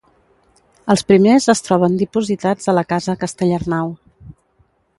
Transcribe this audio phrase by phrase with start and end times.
[0.93, 3.93] Els primers es troben dipositats a la Casa Castellarnau.